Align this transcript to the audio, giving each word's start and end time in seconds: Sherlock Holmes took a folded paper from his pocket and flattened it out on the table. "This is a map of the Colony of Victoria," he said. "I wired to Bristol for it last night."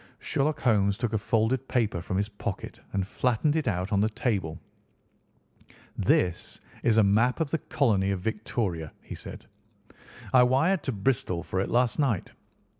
Sherlock 0.17 0.59
Holmes 0.61 0.97
took 0.97 1.13
a 1.13 1.17
folded 1.19 1.67
paper 1.67 2.01
from 2.01 2.17
his 2.17 2.27
pocket 2.27 2.79
and 2.93 3.05
flattened 3.05 3.55
it 3.55 3.67
out 3.67 3.91
on 3.93 3.99
the 4.01 4.09
table. 4.09 4.57
"This 5.95 6.59
is 6.81 6.97
a 6.97 7.03
map 7.03 7.39
of 7.39 7.51
the 7.51 7.59
Colony 7.59 8.09
of 8.09 8.19
Victoria," 8.19 8.91
he 9.03 9.13
said. 9.13 9.45
"I 10.33 10.41
wired 10.41 10.81
to 10.85 10.91
Bristol 10.91 11.43
for 11.43 11.59
it 11.61 11.69
last 11.69 11.99
night." 11.99 12.31